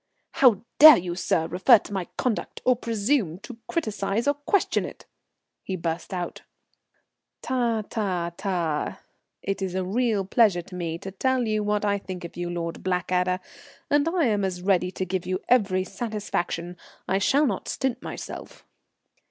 [0.31, 5.05] "How dare you, sir, refer to my conduct, or presume to criticize or question it?"
[5.61, 6.41] he burst out.
[7.43, 8.99] "Ta, ta, ta!
[9.43, 12.49] It is a real pleasure to me to tell you what I think of you,
[12.49, 13.39] Lord Blackadder;
[13.91, 16.77] and as I am ready to give you every satisfaction,
[17.07, 18.65] I shall not stint myself."